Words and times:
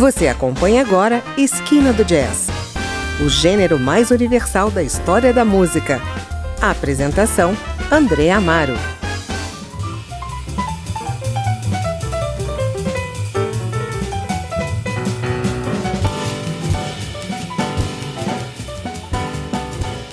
Você 0.00 0.28
acompanha 0.28 0.80
agora 0.80 1.22
Esquina 1.36 1.92
do 1.92 2.02
Jazz, 2.06 2.48
o 3.22 3.28
gênero 3.28 3.78
mais 3.78 4.10
universal 4.10 4.70
da 4.70 4.82
história 4.82 5.30
da 5.30 5.44
música. 5.44 6.00
A 6.58 6.70
apresentação: 6.70 7.54
André 7.92 8.30
Amaro. 8.30 8.72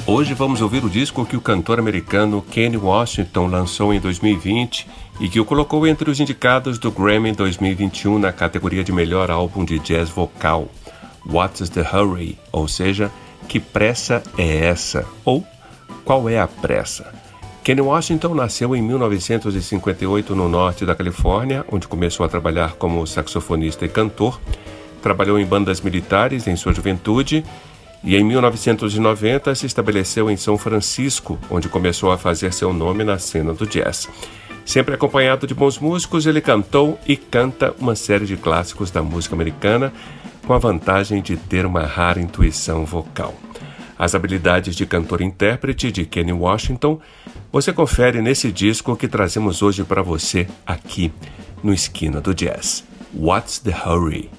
Hoje 0.06 0.34
vamos 0.34 0.62
ouvir 0.62 0.84
o 0.84 0.90
disco 0.90 1.26
que 1.26 1.38
o 1.38 1.42
cantor 1.42 1.80
americano 1.80 2.42
Kenny 2.42 2.76
Washington 2.76 3.48
lançou 3.48 3.94
em 3.94 4.02
2020 4.02 4.86
e 5.20 5.28
que 5.28 5.40
o 5.40 5.46
colocou 5.46 5.88
entre 5.88 6.10
os 6.10 6.20
indicados 6.20 6.78
do 6.78 6.92
Grammy 6.92 7.32
2021 7.32 8.20
na 8.20 8.32
categoria 8.32 8.84
de 8.84 8.92
melhor 8.92 9.32
álbum 9.32 9.66
de 9.66 9.80
jazz 9.80 10.10
vocal. 10.10 10.68
What's 11.26 11.70
the 11.70 11.82
Hurry? 11.82 12.38
Ou 12.52 12.68
seja, 12.68 13.12
que 13.48 13.60
pressa 13.60 14.24
é 14.38 14.66
essa? 14.66 15.06
Ou 15.26 15.46
qual 16.06 16.30
é 16.30 16.40
a 16.40 16.48
pressa? 16.48 17.14
Kenny 17.64 17.82
Washington 17.82 18.34
nasceu 18.34 18.74
em 18.76 18.82
1958 18.82 20.34
no 20.34 20.48
norte 20.48 20.86
da 20.86 20.96
Califórnia, 20.96 21.66
onde 21.70 21.88
começou 21.88 22.26
a 22.26 22.30
trabalhar 22.30 22.76
como 22.76 23.06
saxofonista 23.06 23.86
e 23.86 23.90
cantor. 23.90 24.40
Trabalhou 25.02 25.38
em 25.38 25.46
bandas 25.46 25.82
militares 25.82 26.48
em 26.48 26.56
sua 26.56 26.74
juventude 26.74 27.44
e 28.04 28.16
em 28.16 28.24
1990 28.24 29.54
se 29.54 29.66
estabeleceu 29.66 30.30
em 30.30 30.38
São 30.38 30.58
Francisco, 30.58 31.38
onde 31.50 31.68
começou 31.68 32.12
a 32.12 32.18
fazer 32.18 32.54
seu 32.54 32.72
nome 32.72 33.04
na 33.04 33.18
cena 33.18 33.54
do 33.54 33.68
jazz. 33.68 34.08
Sempre 34.68 34.96
acompanhado 34.96 35.48
de 35.48 35.54
bons 35.54 35.80
músicos, 35.80 36.26
ele 36.26 36.42
cantou 36.42 37.00
e 37.08 37.16
canta 37.16 37.74
uma 37.80 37.96
série 37.96 38.26
de 38.26 38.36
clássicos 38.36 38.92
da 38.92 39.02
música 39.02 39.34
americana, 39.34 39.94
com 40.46 40.54
a 40.54 40.58
vantagem 40.58 41.22
de 41.22 41.38
ter 41.38 41.66
uma 41.66 41.86
rara 41.86 42.20
intuição 42.20 42.86
vocal. 42.86 43.34
As 43.98 44.14
habilidades 44.14 44.76
de 44.76 44.86
cantor-intérprete 44.86 45.90
de 45.90 46.06
Kenny 46.06 46.34
Washington 46.34 47.00
você 47.50 47.72
confere 47.72 48.22
nesse 48.22 48.52
disco 48.52 48.98
que 48.98 49.08
trazemos 49.08 49.62
hoje 49.62 49.86
para 49.86 50.02
você 50.02 50.46
aqui 50.66 51.14
no 51.64 51.74
Esquina 51.74 52.20
do 52.20 52.36
Jazz. 52.36 52.84
What's 53.16 53.60
the 53.60 53.72
Hurry? 53.72 54.30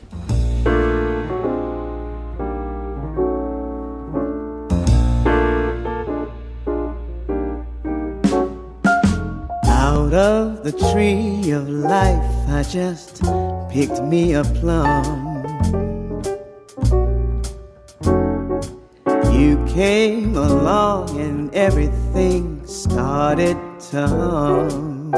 Of 10.14 10.64
the 10.64 10.72
tree 10.92 11.50
of 11.50 11.68
life, 11.68 12.48
I 12.48 12.62
just 12.62 13.22
picked 13.70 14.02
me 14.02 14.34
a 14.34 14.44
plum. 14.44 15.44
You 19.32 19.64
came 19.68 20.36
along 20.36 21.18
and 21.20 21.54
everything 21.54 22.66
started 22.66 23.56
to 23.90 24.06
hum. 24.06 25.12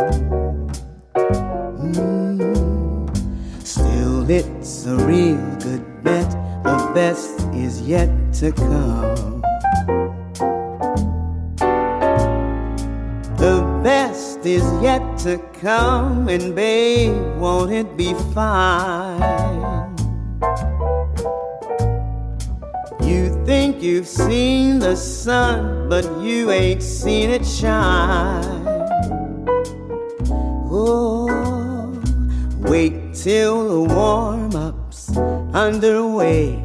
Still, 3.65 4.31
it's 4.31 4.87
a 4.87 4.97
real 4.97 5.57
good 5.61 6.03
bet. 6.03 6.31
The 6.63 6.93
best 6.95 7.41
is 7.55 7.83
yet 7.83 8.11
to 8.35 8.53
come. 8.53 9.50
Best 14.41 14.47
is 14.47 14.83
yet 14.83 15.19
to 15.19 15.39
come, 15.61 16.29
and 16.29 16.55
babe, 16.55 17.15
won't 17.39 17.73
it 17.73 17.97
be 17.97 18.15
fine? 18.35 19.97
You 23.03 23.45
think 23.45 23.83
you've 23.83 24.07
seen 24.07 24.79
the 24.79 24.97
sun, 24.97 25.89
but 25.89 26.05
you 26.23 26.51
ain't 26.51 26.83
seen 26.83 27.31
it 27.31 27.47
shine. 27.47 28.67
Oh, 30.73 32.01
wait 32.61 33.15
till 33.15 33.69
the 33.69 33.95
warm 33.95 34.55
up's 34.55 35.17
underway. 35.55 36.65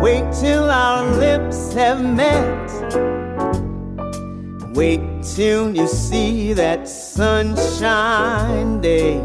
Wait 0.00 0.32
till 0.32 0.70
our 0.70 1.04
lips 1.16 1.72
have 1.72 2.02
met. 2.02 2.68
Wait 4.74 5.00
till 5.22 5.74
you 5.74 5.86
see 5.86 6.52
that 6.52 6.88
sunshine 6.88 8.80
day. 8.80 9.16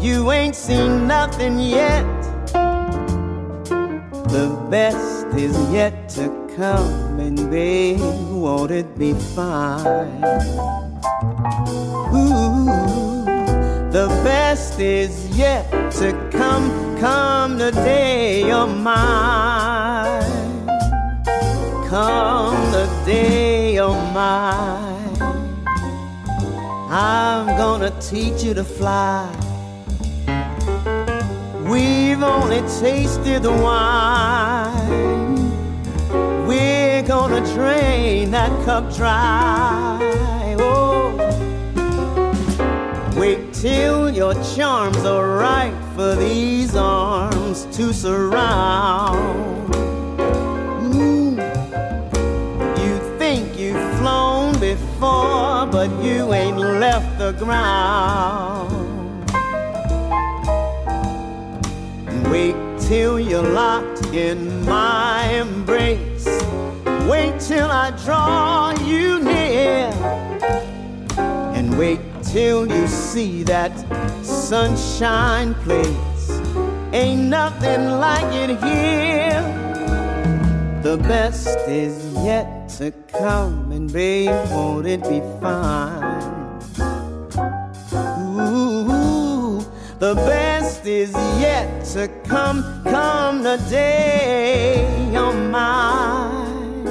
You 0.00 0.32
ain't 0.32 0.56
seen 0.56 1.06
nothing 1.06 1.58
yet. 1.58 2.04
The 4.34 4.48
best 4.70 5.26
is 5.36 5.56
yet 5.72 6.08
to 6.10 6.28
come, 6.56 7.20
and 7.20 7.50
babe, 7.50 8.00
won't 8.30 8.70
it 8.70 8.98
be 8.98 9.14
fine? 9.14 10.22
Ooh, 12.14 13.24
the 13.90 14.08
best 14.24 14.78
is 14.80 15.28
yet 15.36 15.70
to 15.92 16.12
come. 16.30 16.98
Come 16.98 17.58
the 17.58 17.70
day 17.70 18.46
you're 18.46 18.66
mine. 18.66 20.22
Come 21.88 22.72
the 22.72 22.86
day 23.04 23.74
you're 23.74 23.94
mine. 24.12 24.93
I'm 26.96 27.46
gonna 27.56 27.90
teach 28.00 28.44
you 28.44 28.54
to 28.54 28.62
fly. 28.62 29.28
We've 31.68 32.22
only 32.22 32.60
tasted 32.78 33.42
the 33.42 33.50
wine. 33.50 34.86
We're 36.46 37.02
gonna 37.02 37.44
drain 37.52 38.30
that 38.30 38.52
cup 38.64 38.94
dry. 38.94 39.98
Oh, 40.60 41.16
wait 43.16 43.52
till 43.52 44.14
your 44.14 44.34
charms 44.54 44.98
are 44.98 45.36
right 45.36 45.74
for 45.96 46.14
these 46.14 46.76
arms 46.76 47.66
to 47.76 47.92
surround. 47.92 49.63
Before 55.04 55.66
but 55.66 55.90
you 56.02 56.32
ain't 56.32 56.58
left 56.58 57.18
the 57.18 57.32
ground. 57.32 58.70
Wait 62.30 62.56
till 62.88 63.18
you're 63.20 63.50
locked 63.62 64.06
in 64.14 64.64
my 64.64 65.24
embrace. 65.42 66.26
Wait 67.08 67.38
till 67.40 67.70
I 67.70 67.90
draw 68.04 68.72
you 68.82 69.20
near. 69.20 69.90
And 71.56 71.78
wait 71.78 72.00
till 72.22 72.66
you 72.66 72.86
see 72.86 73.42
that 73.44 73.72
sunshine 74.22 75.54
place. 75.66 76.30
Ain't 76.92 77.24
nothing 77.28 77.82
like 78.06 78.30
it 78.32 78.50
here. 78.62 79.63
The 80.84 80.98
best 80.98 81.48
is 81.66 82.12
yet 82.22 82.68
to 82.76 82.90
come, 83.08 83.72
and 83.72 83.90
babe, 83.90 84.28
won't 84.50 84.86
it 84.86 85.02
be 85.04 85.20
fine? 85.40 86.60
Ooh, 88.38 89.64
the 89.98 90.14
best 90.14 90.84
is 90.84 91.14
yet 91.40 91.86
to 91.94 92.06
come, 92.28 92.62
come 92.84 93.42
the 93.42 93.56
day 93.70 94.86
you're 95.10 95.32
mine. 95.32 96.86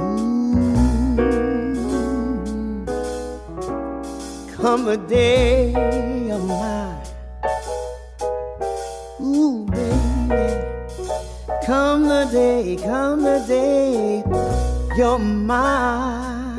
Ooh, 0.00 1.36
come 4.56 4.84
the 4.84 4.96
day 4.96 5.70
you're 6.26 6.40
mine. 6.40 6.85
Come 11.66 12.04
the 12.04 12.28
day, 12.30 12.76
come 12.76 13.22
the 13.24 13.44
day, 13.48 14.22
you're 14.96 15.18
mine. 15.18 16.54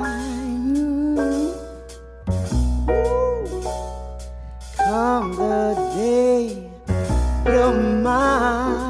Come 4.76 5.32
the 5.38 5.76
day, 5.96 6.70
you're 7.46 7.74
mine. 8.04 8.88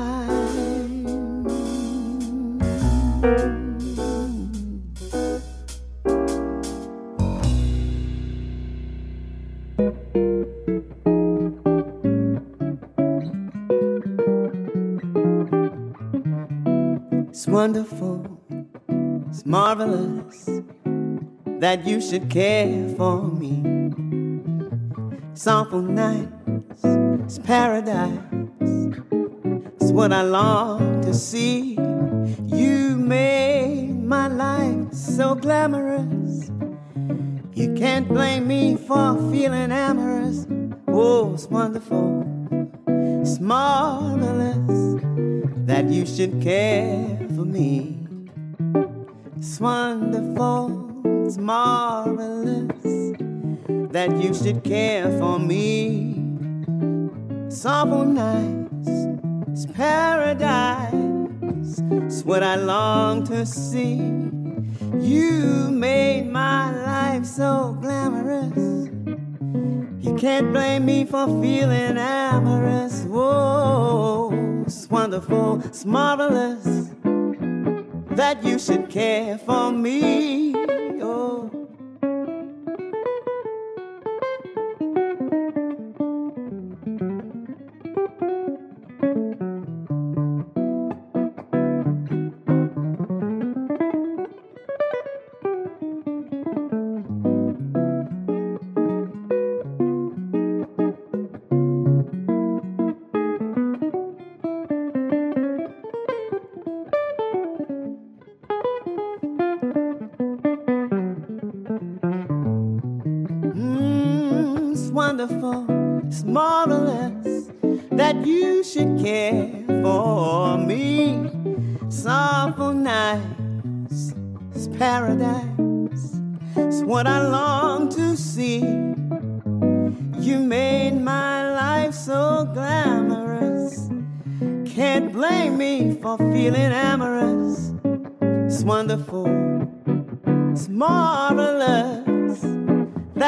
Wonderful, 17.58 18.24
it's 19.32 19.44
marvelous 19.44 20.48
that 21.58 21.88
you 21.88 22.00
should 22.00 22.30
care 22.30 22.88
for 22.90 23.24
me. 23.24 23.56
It's 25.32 25.48
awful 25.48 25.82
nice, 25.82 26.28
it's 27.24 27.40
paradise 27.40 28.20
It's 29.82 29.92
what 29.92 30.14
I 30.14 30.22
long 30.22 31.02
to 31.02 31.16
see. 31.16 31.80
You 32.46 32.96
made 32.96 34.04
my 34.04 34.28
life 34.28 34.94
so 34.94 35.34
glamorous. 35.34 36.52
You 37.56 37.74
can't 37.74 38.08
blame 38.08 38.48
me 38.48 38.76
for 38.76 39.16
feeling 39.32 39.72
amorous. 39.72 40.46
Oh, 40.88 41.34
it's 41.34 41.48
wonderful, 41.48 42.24
it's 43.24 43.40
marvelous 43.40 44.97
that 45.68 45.90
you 45.90 46.06
should 46.06 46.42
care 46.42 47.18
for 47.36 47.44
me. 47.44 47.98
It's 49.36 49.60
wonderful, 49.60 51.26
it's 51.26 51.38
marvelous 51.38 52.72
that 53.92 54.10
you 54.24 54.34
should 54.34 54.64
care 54.64 55.12
for 55.20 55.38
me. 55.38 56.24
It's 57.48 57.66
awful 57.66 58.06
nice, 58.06 58.88
it's 59.50 59.66
paradise, 59.66 60.94
it's 62.06 62.24
what 62.24 62.44
I 62.44 62.56
long 62.56 63.26
to 63.26 63.46
see. 63.46 63.96
You 65.02 65.70
made 65.70 66.32
my 66.32 66.72
life 66.86 67.26
so 67.26 67.78
glamorous. 67.82 68.90
You 70.00 70.16
can't 70.16 70.54
blame 70.54 70.86
me 70.86 71.04
for 71.04 71.28
feeling 71.42 71.98
amorous. 71.98 73.04
Whoa, 73.04 74.27
it's 74.68 74.90
wonderful, 74.90 75.62
it's 75.64 75.86
marvelous 75.86 76.90
that 78.18 78.44
you 78.44 78.60
should 78.60 78.90
care 78.90 79.38
for 79.38 79.72
me. 79.72 80.77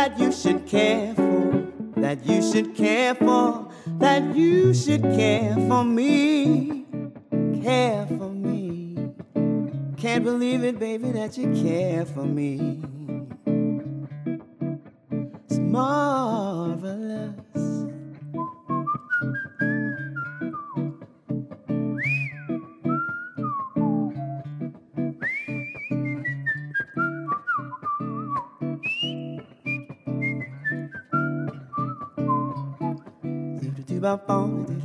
That 0.10 0.20
you 0.20 0.32
should 0.32 0.66
care 0.66 1.14
for, 1.14 1.68
that 1.98 2.26
you 2.26 2.42
should 2.42 2.76
care 2.76 3.14
for, 3.16 3.68
that 4.00 4.36
you 4.36 4.74
should 4.74 5.02
care 5.02 5.54
for 5.68 5.84
me, 5.84 6.86
care 7.62 8.06
for 8.08 8.30
me. 8.30 9.12
Can't 9.98 10.24
believe 10.24 10.64
it, 10.64 10.80
baby, 10.80 11.12
that 11.12 11.38
you 11.38 11.52
care 11.62 12.06
for 12.06 12.24
me. 12.24 12.82
It's 15.46 15.58
marvelous. 15.58 17.09
bop 34.10 34.30
on. 34.30 34.80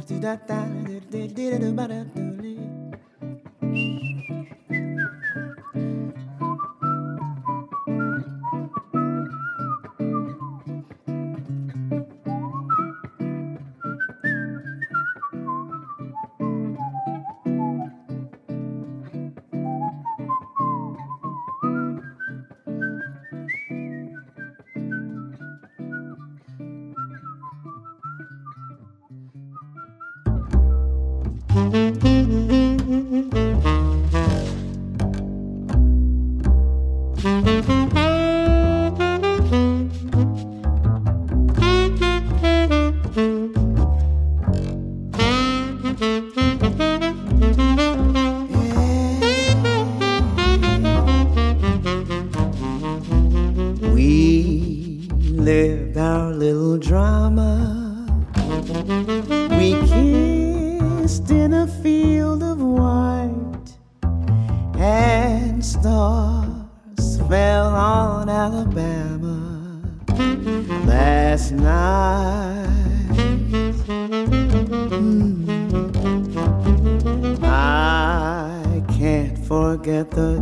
Do 80.15 80.41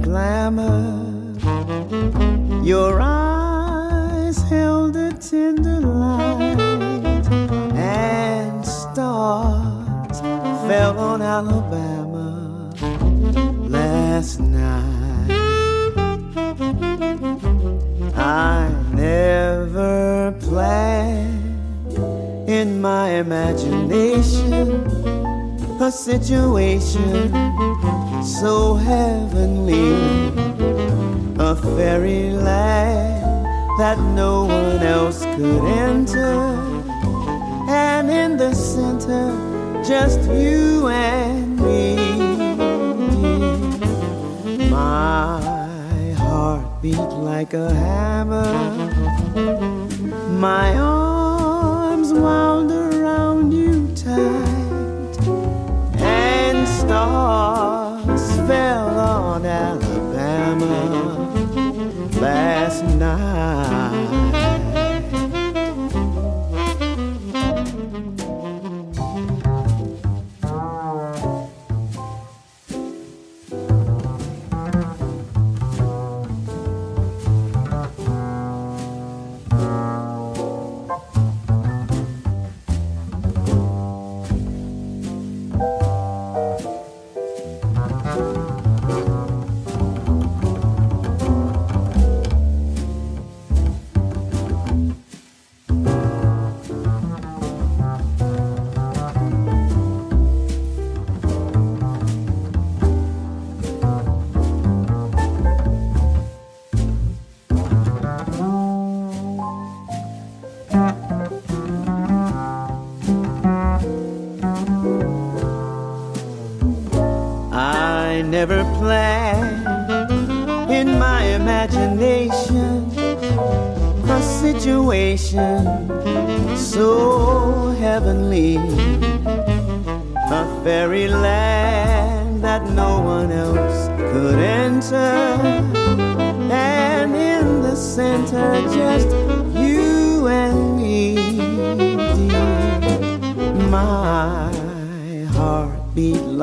and 7.74 8.66
ba 8.66 10.20
fell 10.68 10.98
on 10.98 11.22
Alabama 11.22 12.70
last 13.66 14.40
night. 14.40 15.30
I 18.14 18.68
never 18.92 20.32
do 20.32 21.26
in 22.46 22.82
my 22.82 23.08
imagination 23.12 24.52
a 25.80 25.90
situation 25.90 27.51
so 28.24 28.74
heavenly, 28.74 29.94
a 31.38 31.56
fairyland 31.56 33.22
that 33.78 33.98
no 34.14 34.44
one 34.44 34.82
else 34.82 35.24
could 35.24 35.64
enter, 35.64 36.54
and 37.68 38.10
in 38.10 38.36
the 38.36 38.54
center, 38.54 39.32
just 39.82 40.20
you 40.30 40.88
and 40.88 41.58
me. 41.60 41.96
My 44.70 46.12
heart 46.18 46.64
beat 46.80 46.96
like 46.96 47.54
a 47.54 47.74
hammer, 47.74 48.52
my 50.38 50.76
arms 50.76 52.12
wound 52.12 52.51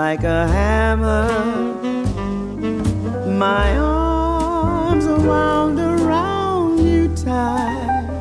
like 0.09 0.23
a 0.23 0.47
hammer. 0.47 1.27
My 3.45 3.77
arms 3.77 5.05
around 5.05 5.77
around 5.77 6.79
you 6.83 7.09
tight, 7.09 8.17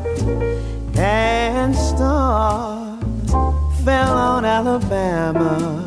and 0.99 1.75
stars 1.75 3.03
fell 3.87 4.15
on 4.19 4.45
Alabama 4.45 5.78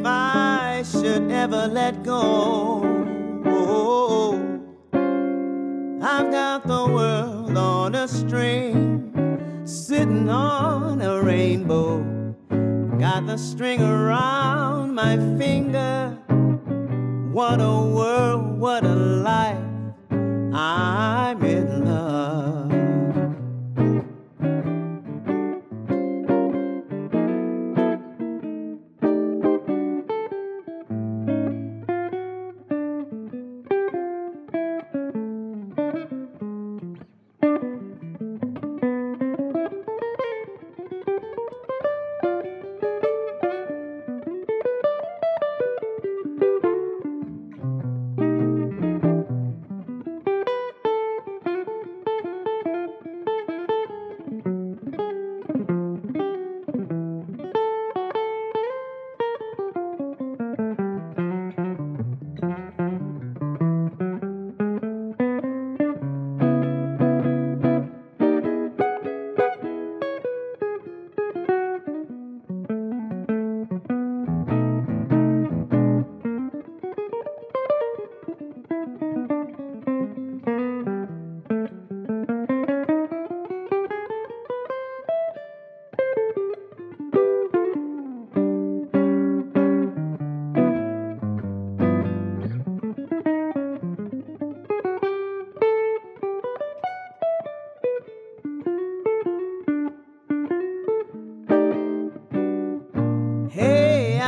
if 0.00 0.06
I 0.06 0.82
should 0.82 1.30
ever 1.30 1.68
let 1.68 2.02
go. 2.02 2.80
Oh, 3.44 4.32
I've 6.02 6.30
got 6.30 6.66
the 6.66 6.86
world 6.88 7.56
on 7.56 7.94
a 7.94 8.08
string, 8.08 9.62
sitting 9.64 10.30
on 10.30 11.02
a 11.02 11.22
rainbow. 11.22 12.02
Got 12.98 13.26
the 13.26 13.36
string 13.36 13.82
around 13.82 14.94
my 14.94 15.16
finger. 15.38 16.16
What 17.30 17.60
a 17.60 17.80
world, 17.96 18.58
what 18.58 18.84
a 18.84 18.94
life. 18.94 19.58
I'm 20.10 21.44
in 21.44 21.69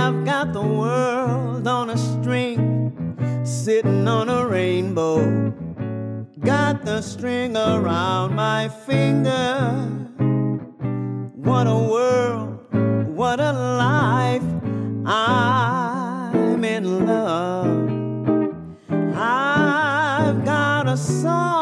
I've 0.04 0.24
got 0.24 0.52
the 0.52 0.60
world 0.60 1.68
on 1.68 1.90
a 1.90 1.96
string, 1.96 3.14
sitting 3.44 4.08
on 4.08 4.28
a 4.28 4.44
rainbow. 4.44 5.52
Got 6.40 6.84
the 6.84 7.00
string 7.02 7.56
around 7.56 8.34
my 8.34 8.68
finger. 8.68 9.70
What 11.36 11.68
a 11.68 11.78
world, 11.94 12.58
what 13.14 13.38
a 13.38 13.52
life. 13.52 14.42
I'm 15.06 16.64
in 16.64 17.06
love. 17.06 17.88
I've 19.14 20.44
got 20.44 20.88
a 20.88 20.96
song 20.96 21.61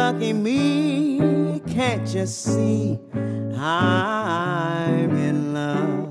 lucky 0.00 0.32
me, 0.32 1.60
can't 1.66 2.08
you 2.14 2.24
see 2.24 2.98
I'm 3.54 5.10
in 5.28 5.52
love? 5.52 6.08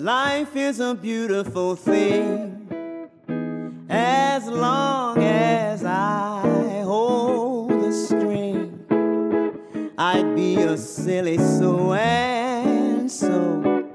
Life 0.00 0.56
is 0.56 0.80
a 0.80 0.92
beautiful 0.96 1.76
thing 1.76 2.68
as 3.88 4.48
long 4.48 5.22
as 5.22 5.84
I 5.84 6.82
hold 6.82 7.70
the 7.70 7.92
string. 7.92 8.84
I'd 9.96 10.34
be 10.34 10.56
a 10.56 10.76
silly 10.76 11.38
so 11.38 11.92
and 11.92 13.08
so 13.08 13.86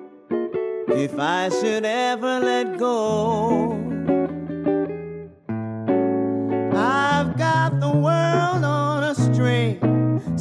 if 0.88 1.20
I 1.20 1.50
should 1.50 1.84
ever 1.84 2.40
let 2.40 2.78
go. 2.78 3.81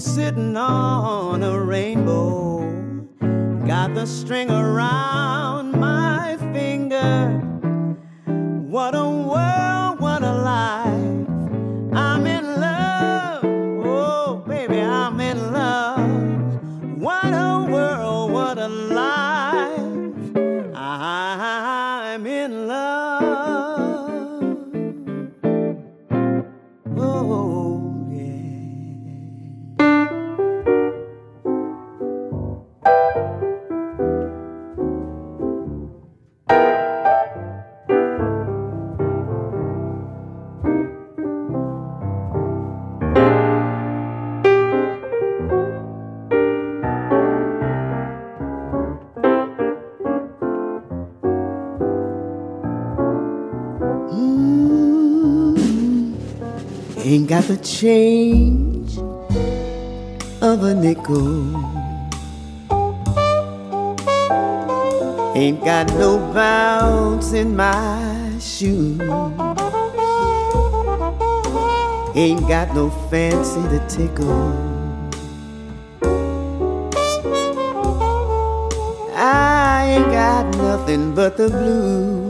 Sitting 0.00 0.56
on 0.56 1.42
a 1.42 1.60
rainbow. 1.60 2.60
Got 3.66 3.94
the 3.94 4.06
string 4.06 4.50
around 4.50 5.72
my 5.72 6.38
finger. 6.52 7.38
What 8.26 8.94
a 8.94 9.19
got 57.30 57.44
the 57.44 57.56
change 57.58 58.98
of 60.42 60.64
a 60.64 60.74
nickel. 60.74 61.54
Ain't 65.36 65.64
got 65.64 65.86
no 65.90 66.18
bounce 66.34 67.32
in 67.32 67.54
my 67.54 68.36
shoes. 68.40 69.00
Ain't 72.16 72.48
got 72.48 72.74
no 72.74 72.90
fancy 73.08 73.62
to 73.68 73.78
tickle. 73.88 74.50
I 79.14 79.86
ain't 79.86 80.10
got 80.10 80.56
nothing 80.56 81.14
but 81.14 81.36
the 81.36 81.48
blues. 81.48 82.29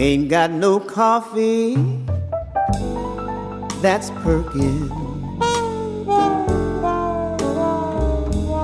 Ain't 0.00 0.30
got 0.30 0.50
no 0.50 0.80
coffee 0.80 1.74
that's 3.82 4.08
perking. 4.22 4.90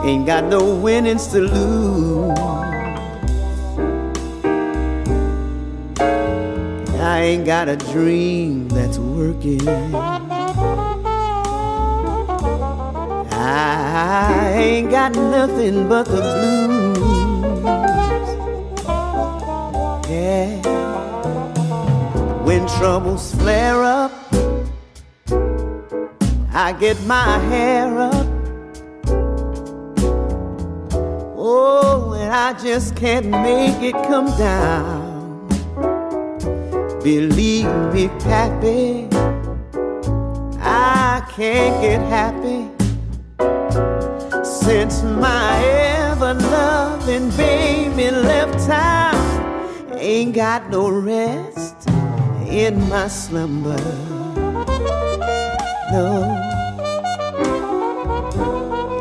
Ain't 0.02 0.24
got 0.24 0.44
no 0.44 0.74
winnings 0.76 1.26
to 1.32 1.40
lose. 1.40 2.38
I 6.98 7.20
ain't 7.20 7.44
got 7.44 7.68
a 7.68 7.76
dream 7.76 8.70
that's 8.70 8.96
working. 8.98 9.68
I 13.30 14.54
ain't 14.56 14.90
got 14.90 15.14
nothing 15.14 15.86
but 15.86 16.06
the 16.06 16.22
blues. 16.22 16.96
Yeah. 20.08 20.75
Troubles 22.78 23.34
flare 23.36 23.82
up, 23.82 24.12
I 26.52 26.76
get 26.78 27.02
my 27.06 27.38
hair 27.48 27.98
up. 27.98 28.26
Oh, 31.34 32.14
and 32.18 32.32
I 32.32 32.52
just 32.62 32.94
can't 32.94 33.26
make 33.26 33.80
it 33.80 33.94
come 34.08 34.26
down. 34.36 35.48
Believe 37.02 37.72
me, 37.94 38.08
Pappy, 38.20 39.08
I 40.60 41.22
can't 41.30 41.80
get 41.80 42.00
happy 42.10 42.68
since 44.44 45.02
my 45.02 45.64
ever 45.64 46.34
loving 46.34 47.30
baby 47.38 48.10
left 48.10 48.66
town. 48.66 49.14
Ain't 49.94 50.34
got 50.34 50.68
no 50.68 50.90
rest 50.90 51.75
in 52.56 52.88
my 52.88 53.06
slumber. 53.06 53.76
No, 55.92 56.24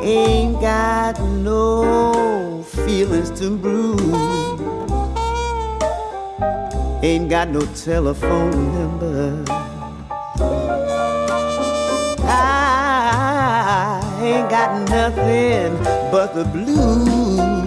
ain't 0.01 0.59
got 0.59 1.17
no 1.21 2.63
feelings 2.63 3.31
to 3.39 3.55
bruise. 3.55 4.01
Ain't 7.01 7.29
got 7.29 7.47
no 7.47 7.61
telephone 7.61 8.73
number. 8.73 9.45
I 12.27 14.01
ain't 14.21 14.49
got 14.49 14.89
nothing 14.89 15.77
but 16.11 16.35
the 16.35 16.43
blues. 16.43 17.64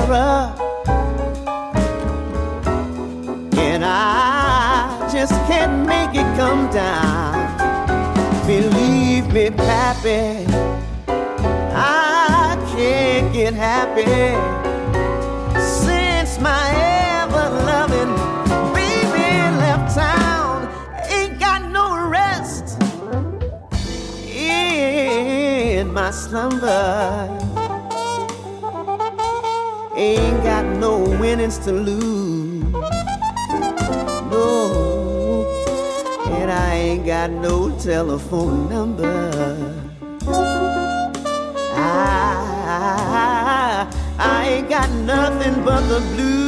terror. 0.00 0.54
And 3.56 3.84
I 3.84 5.08
just 5.12 5.32
can't 5.46 5.86
make 5.86 6.10
it 6.14 6.36
come 6.36 6.70
down. 6.70 7.34
Believe 8.46 9.32
me, 9.32 9.50
Pappy, 9.50 10.46
I 11.74 12.56
can't 12.74 13.32
get 13.32 13.54
happy 13.54 14.34
since 15.60 16.40
my 16.40 16.70
ever 17.22 17.50
loving 17.70 18.14
baby 18.74 19.30
left 19.58 19.94
town. 19.94 20.68
Ain't 21.08 21.38
got 21.38 21.70
no 21.70 22.08
rest 22.08 22.82
in 24.26 25.92
my 25.92 26.10
slumber. 26.10 27.39
Ain't 30.00 30.42
got 30.42 30.64
no 30.78 31.00
winnings 31.20 31.58
to 31.58 31.72
lose. 31.72 32.64
No, 34.32 35.44
and 36.30 36.50
I 36.50 36.74
ain't 36.74 37.04
got 37.04 37.30
no 37.30 37.78
telephone 37.78 38.70
number. 38.70 39.76
I, 41.74 43.86
I 44.18 44.48
ain't 44.48 44.70
got 44.70 44.90
nothing 44.90 45.62
but 45.66 45.82
the 45.82 46.00
blues. 46.14 46.39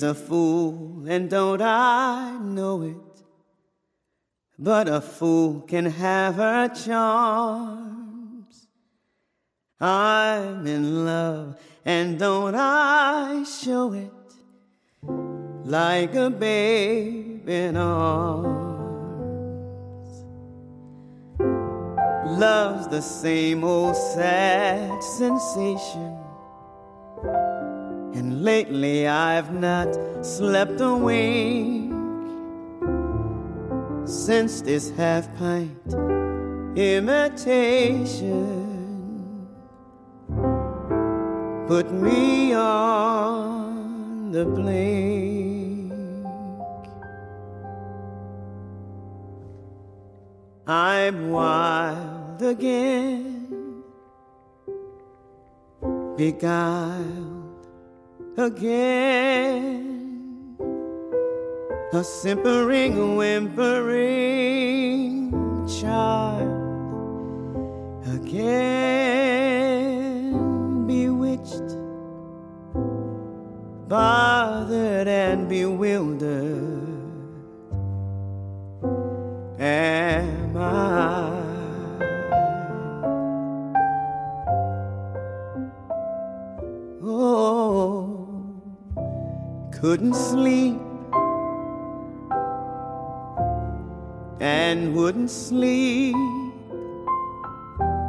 She's 0.00 0.08
a 0.08 0.14
fool, 0.14 1.04
and 1.06 1.28
don't 1.28 1.60
I 1.60 2.38
know 2.40 2.80
it? 2.84 3.22
But 4.58 4.88
a 4.88 5.02
fool 5.02 5.60
can 5.60 5.84
have 5.84 6.36
her 6.36 6.68
charms. 6.68 8.66
I'm 9.78 10.66
in 10.66 11.04
love, 11.04 11.60
and 11.84 12.18
don't 12.18 12.54
I 12.54 13.44
show 13.44 13.92
it? 13.92 14.10
Like 15.66 16.14
a 16.14 16.30
babe 16.30 17.46
in 17.46 17.76
arms. 17.76 18.56
Love's 22.40 22.88
the 22.88 23.02
same 23.02 23.64
old 23.64 23.94
sad 23.96 25.02
sensation 25.02 26.16
lately 28.40 29.06
I've 29.06 29.52
not 29.52 29.94
slept 30.24 30.80
a 30.80 30.94
wink 30.94 31.92
since 34.08 34.62
this 34.62 34.90
half 34.96 35.28
pint 35.36 35.94
imitation 36.74 38.70
put 41.68 41.92
me 41.92 42.54
on 42.54 44.32
the 44.32 44.46
blink. 44.46 45.92
I'm 50.66 51.30
wild 51.30 52.40
again, 52.42 53.82
beguiled 56.16 57.39
again. 58.36 59.86
A 61.92 62.04
simpering, 62.04 63.16
whimpering 63.16 64.60
child 65.66 66.46
again, 68.06 69.26
bewitched, 70.86 71.76
bothered, 73.88 75.08
and 75.08 75.48
bewildered. 75.48 76.86
Am 79.58 80.56
I? 80.56 81.39
Couldn't 89.80 90.14
sleep 90.14 90.78
and 94.40 94.94
wouldn't 94.94 95.30
sleep 95.30 96.14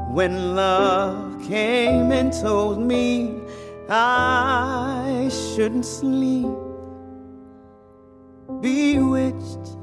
when 0.10 0.54
love 0.54 1.42
came 1.48 2.12
and 2.12 2.34
told 2.34 2.78
me 2.78 3.40
I 3.90 5.30
shouldn't 5.32 5.86
sleep. 5.86 6.48
Bewitched, 8.60 9.78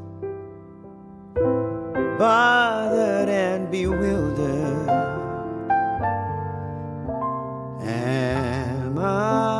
bothered, 2.18 3.30
and 3.30 3.70
bewildered. 3.70 4.88
Am 7.80 8.98
I? 8.98 9.57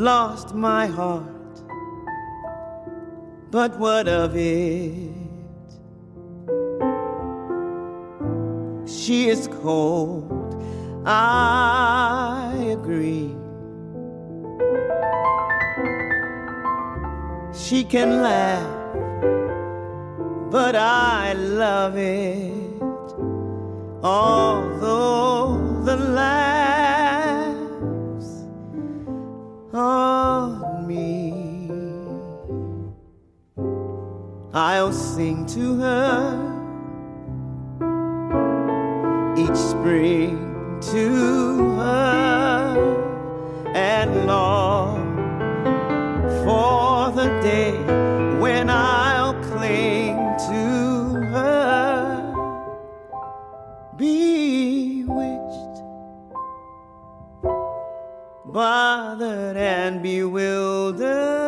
Lost 0.00 0.54
my 0.54 0.86
heart. 0.86 1.62
But 3.50 3.78
what 3.78 4.08
of 4.08 4.34
it? 4.34 5.12
She 8.86 9.28
is 9.28 9.46
cold, 9.62 10.54
I 11.04 12.66
agree. 12.70 13.36
She 17.52 17.84
can 17.84 18.22
laugh, 18.22 18.94
but 20.50 20.76
I 20.76 21.34
love 21.34 21.98
it. 21.98 22.82
Although 24.02 25.82
the 25.84 25.96
laugh 25.96 26.59
on 29.80 30.86
me. 30.86 31.32
I'll 34.52 34.92
sing 34.92 35.46
to 35.46 35.76
her 35.76 36.50
each 39.36 39.56
spring 39.56 40.78
to 40.92 41.76
her 41.76 42.70
and 43.74 44.26
long 44.26 44.69
and 59.56 60.02
bewildered. 60.02 61.39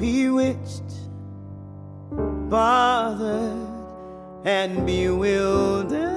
Bewitched, 0.00 0.90
bothered, 2.48 3.68
and 4.46 4.86
bewildered. 4.86 6.09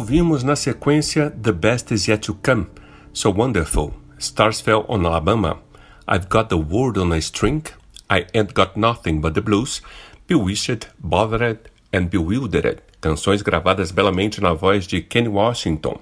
Ouvimos 0.00 0.42
na 0.42 0.56
sequência 0.56 1.30
The 1.30 1.52
Best 1.52 1.92
Is 1.92 2.08
Yet 2.08 2.22
to 2.22 2.34
Come, 2.42 2.68
So 3.12 3.30
Wonderful, 3.30 3.92
Stars 4.18 4.58
Fell 4.58 4.86
on 4.88 5.04
Alabama, 5.04 5.58
I've 6.08 6.26
Got 6.30 6.48
the 6.48 6.54
World 6.54 6.98
on 6.98 7.12
a 7.12 7.18
String, 7.18 7.62
I 8.10 8.24
Ain't 8.32 8.54
Got 8.54 8.76
Nothing 8.76 9.20
But 9.20 9.34
the 9.34 9.42
Blues, 9.42 9.82
Bewitched, 10.26 10.88
Bothered 10.98 11.58
and 11.92 12.06
Bewildered, 12.06 12.78
canções 12.98 13.42
gravadas 13.42 13.90
belamente 13.90 14.40
na 14.40 14.54
voz 14.54 14.86
de 14.86 15.02
Kenny 15.02 15.28
Washington. 15.28 16.00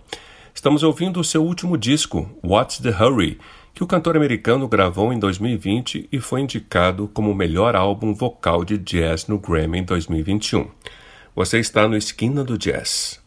Estamos 0.54 0.84
ouvindo 0.84 1.18
o 1.18 1.24
seu 1.24 1.44
último 1.44 1.76
disco, 1.76 2.30
What's 2.40 2.78
the 2.78 2.90
Hurry, 2.90 3.40
que 3.74 3.82
o 3.82 3.86
cantor 3.88 4.16
americano 4.16 4.68
gravou 4.68 5.12
em 5.12 5.18
2020 5.18 6.08
e 6.12 6.20
foi 6.20 6.42
indicado 6.42 7.10
como 7.12 7.32
o 7.32 7.34
melhor 7.34 7.74
álbum 7.74 8.14
vocal 8.14 8.64
de 8.64 8.78
jazz 8.78 9.26
no 9.26 9.40
Grammy 9.40 9.80
em 9.80 9.82
2021. 9.82 10.68
Você 11.34 11.58
está 11.58 11.88
no 11.88 11.96
Esquina 11.96 12.44
do 12.44 12.56
Jazz. 12.56 13.20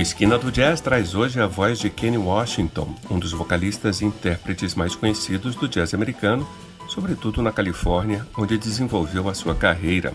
O 0.00 0.02
Esquina 0.02 0.38
do 0.38 0.50
Jazz 0.50 0.80
traz 0.80 1.14
hoje 1.14 1.38
a 1.38 1.46
voz 1.46 1.78
de 1.78 1.90
Kenny 1.90 2.16
Washington, 2.16 2.96
um 3.10 3.18
dos 3.18 3.32
vocalistas 3.32 4.00
e 4.00 4.06
intérpretes 4.06 4.74
mais 4.74 4.94
conhecidos 4.94 5.54
do 5.54 5.68
jazz 5.68 5.92
americano, 5.92 6.48
sobretudo 6.88 7.42
na 7.42 7.52
Califórnia, 7.52 8.26
onde 8.34 8.56
desenvolveu 8.56 9.28
a 9.28 9.34
sua 9.34 9.54
carreira. 9.54 10.14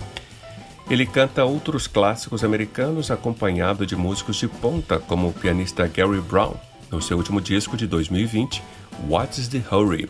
Ele 0.90 1.06
canta 1.06 1.46
outros 1.46 1.86
clássicos 1.86 2.44
americanos 2.44 3.12
acompanhado 3.12 3.86
de 3.86 3.96
músicos 3.96 4.38
de 4.38 4.48
ponta, 4.48 4.98
como 4.98 5.28
o 5.28 5.34
pianista 5.34 5.86
Gary 5.86 6.20
Brown, 6.20 6.56
no 6.90 7.00
seu 7.00 7.16
último 7.16 7.40
disco 7.40 7.78
de 7.78 7.86
2020, 7.86 8.64
What's 9.08 9.48
the 9.50 9.62
Hurry? 9.72 10.10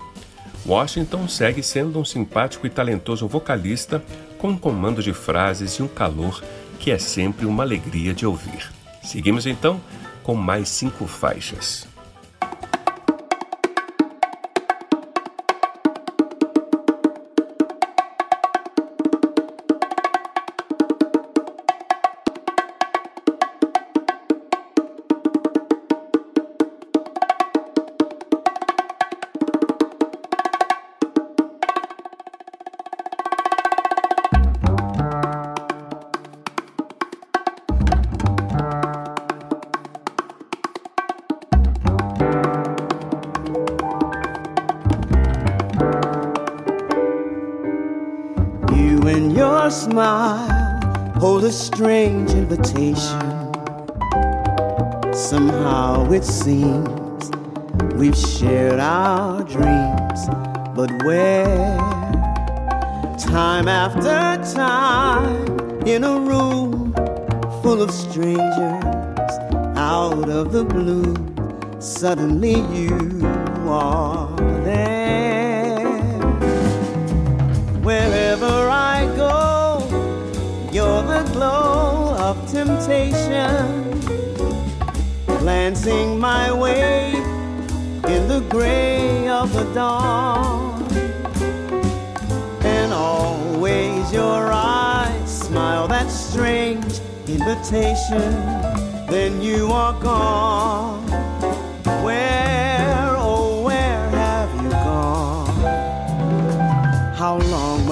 Washington 0.66 1.28
segue 1.28 1.62
sendo 1.62 2.00
um 2.00 2.06
simpático 2.06 2.66
e 2.66 2.70
talentoso 2.70 3.28
vocalista 3.28 4.02
com 4.38 4.52
um 4.52 4.58
comando 4.58 5.04
de 5.04 5.12
frases 5.12 5.74
e 5.74 5.84
um 5.84 5.88
calor 5.90 6.42
que 6.80 6.92
é 6.92 6.98
sempre 6.98 7.46
uma 7.46 7.64
alegria 7.64 8.14
de 8.14 8.26
ouvir. 8.26 8.74
Seguimos 9.06 9.46
então 9.46 9.80
com 10.24 10.36
mais 10.36 10.68
cinco 10.68 11.06
faixas. 11.06 11.88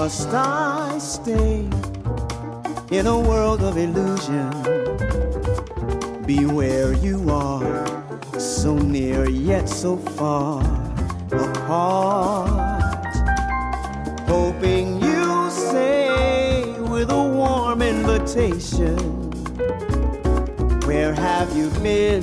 Must 0.03 0.33
I 0.33 0.97
stay? 0.97 1.65
in 2.91 3.07
a 3.07 3.17
world 3.17 3.61
of 3.63 3.77
illusion. 3.77 4.51
Be 6.25 6.45
where 6.45 6.91
you 6.91 7.29
are, 7.29 7.87
so 8.37 8.75
near 8.75 9.29
yet 9.29 9.69
so 9.69 9.95
far 9.95 10.61
apart. 11.31 13.15
Hoping 14.27 15.01
you 15.01 15.49
say 15.49 16.75
with 16.93 17.09
a 17.09 17.23
warm 17.39 17.81
invitation, 17.81 18.97
Where 20.85 21.13
have 21.13 21.55
you 21.55 21.69
been, 21.81 22.21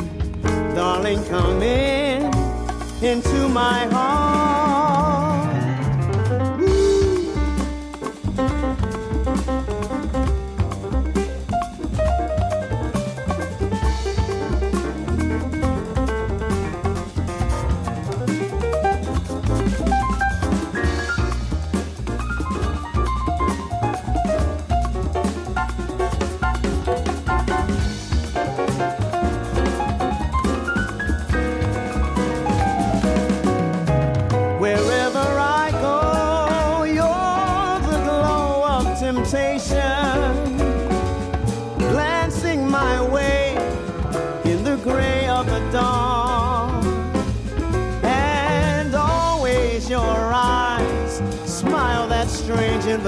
darling? 0.75 1.25
Come 1.25 1.63
in 1.63 2.31
into 3.03 3.49
my 3.49 3.87
heart. 3.87 4.40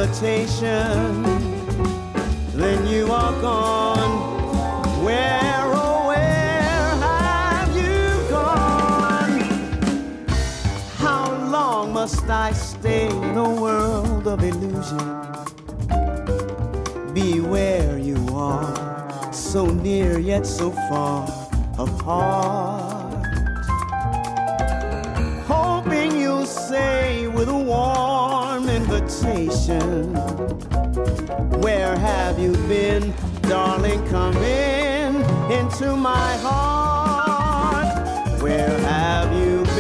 Invitation, 0.03 1.23
then 2.55 2.87
you 2.87 3.07
are 3.13 3.33
gone. 3.41 5.05
Where, 5.05 5.63
oh, 5.65 6.09
where 6.09 6.89
have 7.07 7.77
you 7.77 8.29
gone? 8.29 9.41
How 10.97 11.33
long 11.51 11.93
must 11.93 12.29
I 12.29 12.53
stay 12.53 13.07
in 13.07 13.37
a 13.37 13.49
world 13.49 14.27
of 14.27 14.43
illusion? 14.43 15.09
Be 17.15 17.41
where 17.41 17.97
you 17.97 18.27
are, 18.33 19.33
so 19.33 19.67
near 19.67 20.19
yet 20.19 20.47
so 20.47 20.73
far 20.89 21.29
apart. 21.79 22.72
Invitation, 29.13 30.15
Where 31.61 31.97
have 31.97 32.39
you 32.39 32.53
been, 32.69 33.13
darling? 33.43 34.07
Come 34.09 34.37
in 34.39 35.17
into 35.51 35.95
my 35.97 36.37
heart. 36.39 37.87
Where 38.43 38.79
have 38.81 39.33
you 39.35 39.65
been, 39.65 39.72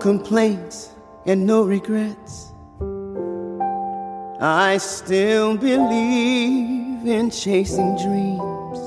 complaints 0.00 0.92
and 1.26 1.46
no 1.46 1.62
regrets. 1.62 2.52
I 4.40 4.78
still 4.78 5.56
believe 5.56 7.06
in 7.06 7.30
chasing 7.30 7.96
dreams 7.96 8.78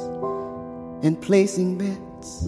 and 1.04 1.22
placing 1.22 1.78
bets. 1.78 2.44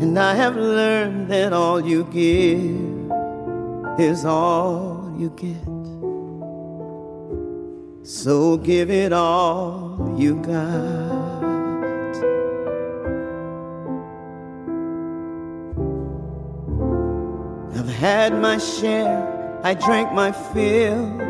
And 0.00 0.16
I 0.18 0.34
have 0.34 0.54
learned 0.56 1.28
that 1.32 1.52
all 1.52 1.80
you 1.80 2.04
give 2.04 3.10
is 3.98 4.24
all 4.24 5.12
you 5.18 5.30
get. 5.30 5.56
So 8.06 8.56
give 8.58 8.90
it 8.90 9.12
all 9.12 10.14
you 10.16 10.36
got. 10.36 11.17
Had 17.98 18.32
my 18.32 18.58
share, 18.58 19.60
I 19.64 19.74
drank 19.74 20.12
my 20.12 20.30
fill. 20.30 21.20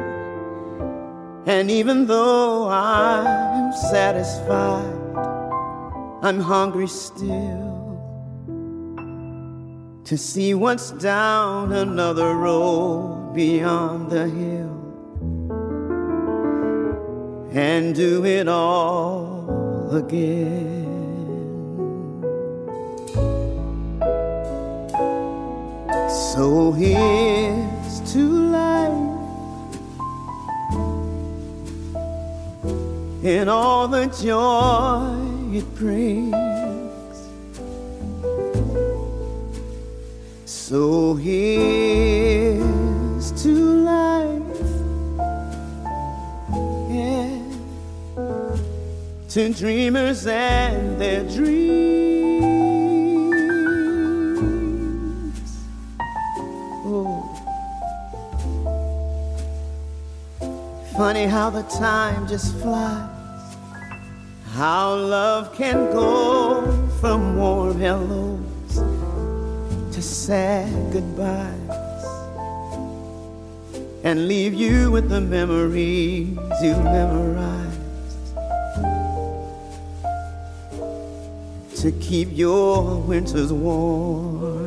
And 1.46 1.70
even 1.70 2.07
though 2.07 2.68
I'm 2.68 3.72
satisfied, 3.90 4.98
I'm 6.22 6.40
hungry 6.40 6.88
still 6.88 7.68
to 10.04 10.19
see 10.19 10.52
what's 10.52 10.90
down 10.90 11.73
another 11.73 12.35
road 12.35 13.33
beyond 13.35 14.10
the 14.10 14.29
hill 14.29 14.79
and 17.52 17.94
do 17.94 18.27
it 18.27 18.46
all 18.46 19.94
again. 19.94 20.87
So 26.38 26.70
here's 26.70 28.12
to 28.12 28.22
life 28.22 28.92
and 33.24 33.50
all 33.50 33.88
the 33.88 34.06
joy 34.06 35.18
it 35.52 35.66
brings. 35.74 36.36
So 40.44 41.14
here's 41.14 42.62
to 43.42 43.52
life, 43.82 44.42
yeah, 46.88 47.42
to 49.30 49.52
dreamers 49.52 50.24
and 50.28 51.00
their 51.00 51.24
dreams. 51.24 52.08
Funny 60.99 61.27
how 61.27 61.49
the 61.49 61.63
time 61.63 62.27
just 62.27 62.57
flies. 62.57 63.09
How 64.46 64.96
love 64.96 65.55
can 65.55 65.92
go 65.92 66.88
from 67.01 67.37
warm 67.37 67.79
hellos 67.79 68.75
to 69.94 70.03
sad 70.03 70.92
goodbyes 70.92 72.05
and 74.03 74.27
leave 74.27 74.55
you 74.55 74.90
with 74.90 75.09
the 75.09 75.21
memories 75.21 76.37
you 76.61 76.75
memorized 76.83 77.79
to 81.77 81.92
keep 82.01 82.29
your 82.33 83.01
winters 83.03 83.53
warm. 83.53 84.58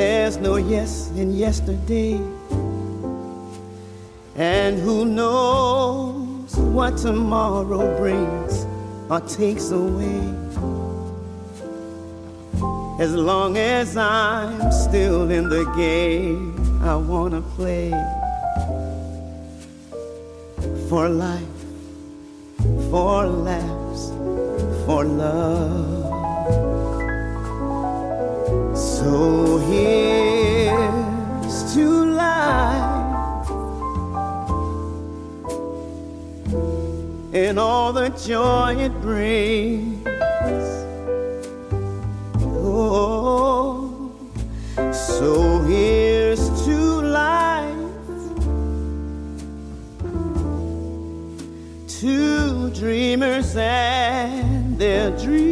There's 0.00 0.38
no 0.38 0.56
yes 0.56 1.10
in 1.10 1.30
yesterday, 1.36 2.14
and 4.34 4.78
who 4.78 5.04
knows 5.04 6.56
what 6.56 6.96
tomorrow 6.96 7.84
brings 7.98 8.64
or 9.10 9.20
takes 9.20 9.70
away. 9.70 10.22
As 12.98 13.14
long 13.14 13.58
as 13.58 13.98
I'm 13.98 14.72
still 14.72 15.30
in 15.30 15.50
the 15.50 15.64
game, 15.76 16.80
I 16.82 16.96
wanna 16.96 17.42
play 17.42 17.90
for 20.88 21.10
life, 21.10 21.60
for 22.90 23.26
laughs, 23.26 24.02
for 24.86 25.04
love. 25.04 25.99
So 29.00 29.56
here's 29.70 30.74
to 31.74 32.04
life 32.04 33.50
and 37.32 37.58
all 37.58 37.94
the 37.94 38.10
joy 38.10 38.76
it 38.78 38.92
brings. 39.00 40.06
Oh, 42.42 44.12
so 44.92 45.60
here's 45.60 46.50
to 46.66 47.00
life, 47.00 47.94
to 52.00 52.70
dreamers 52.74 53.56
and 53.56 54.78
their 54.78 55.10
dreams. 55.16 55.49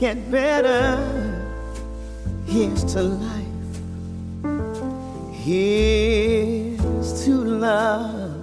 Get 0.00 0.30
better. 0.30 0.96
Here's 2.46 2.84
to 2.94 3.02
life. 3.02 3.46
Here's 5.30 7.24
to 7.26 7.34
love. 7.34 8.40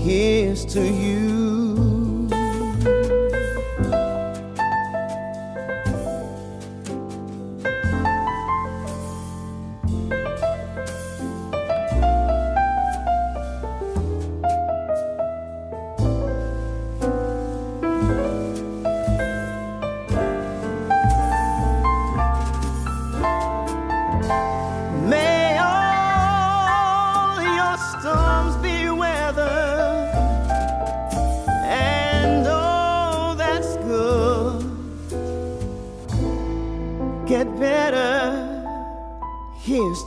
Here's 0.00 0.64
to 0.72 0.80
you. 0.80 1.47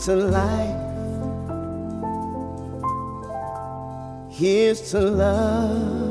To 0.01 0.15
life. 0.15 0.77
Here's 4.31 4.89
to 4.91 4.99
love. 4.99 6.10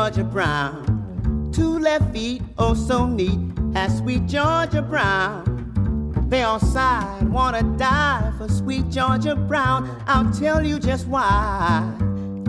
Georgia 0.02 0.24
Brown. 0.24 1.52
Two 1.54 1.78
left 1.78 2.12
feet, 2.12 2.42
oh 2.58 2.74
so 2.74 3.06
neat, 3.06 3.38
as 3.76 4.00
sweet 4.00 4.26
Georgia 4.26 4.82
Brown. 4.82 6.26
They 6.28 6.42
all 6.42 6.60
sigh, 6.60 7.20
wanna 7.26 7.62
die 7.78 8.34
for 8.40 8.50
sweet 8.50 8.90
Georgia 8.90 9.36
Brown. 9.36 9.88
I'll 10.08 10.34
tell 10.34 10.66
you 10.66 10.80
just 10.80 11.06
why. 11.06 11.88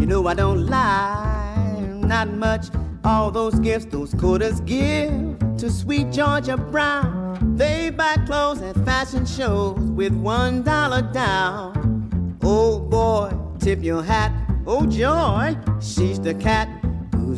You 0.00 0.06
know 0.06 0.26
I 0.28 0.32
don't 0.32 0.66
lie, 0.66 1.76
not 1.98 2.32
much. 2.32 2.68
All 3.04 3.30
those 3.30 3.60
gifts 3.60 3.84
those 3.84 4.14
quarters 4.14 4.60
give 4.62 5.38
to 5.58 5.70
sweet 5.70 6.10
Georgia 6.10 6.56
Brown. 6.56 7.54
They 7.58 7.90
buy 7.90 8.16
clothes 8.24 8.62
at 8.62 8.76
fashion 8.86 9.26
shows 9.26 9.90
with 9.90 10.14
one 10.14 10.62
dollar 10.62 11.02
down. 11.02 12.38
Oh 12.42 12.80
boy, 12.80 13.30
tip 13.58 13.82
your 13.82 14.02
hat 14.02 14.32
Oh, 14.64 14.86
joy, 14.86 15.56
she's 15.80 16.20
the 16.20 16.34
cat. 16.34 16.81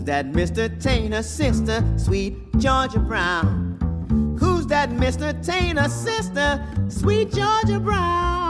That 0.05 0.33
Mr. 0.33 0.69
Tainer 0.69 1.25
sister, 1.25 1.83
sweet 1.97 2.35
Georgia 2.59 2.99
Brown? 2.99 4.37
Who's 4.39 4.67
that 4.67 4.91
Mr. 4.91 5.33
Tainer 5.43 5.89
sister, 5.89 6.63
sweet 6.89 7.33
Georgia 7.33 7.81
Brown? 7.81 8.44